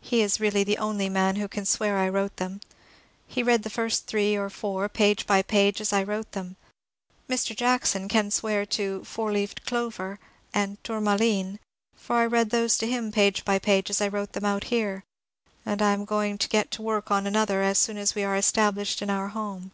[0.00, 2.60] He is really the only man who can swear I wrote them.
[3.28, 6.56] He read the first three or four, page by page, as I wrote them.
[7.28, 7.54] Mr.
[7.54, 10.18] Jackson can swear to" Four leaved Clover"
[10.52, 11.60] and Tourmaline,"
[11.94, 15.04] for I read those to him page by page as I wrote them out here.
[15.64, 18.34] And I am going to get to work on another as soon as we are
[18.34, 19.70] established in our home.